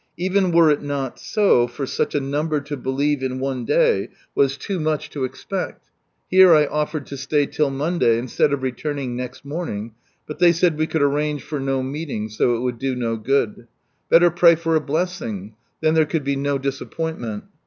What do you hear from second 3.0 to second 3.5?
in